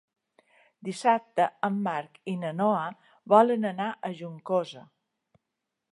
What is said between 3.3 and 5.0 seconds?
volen anar a Juncosa.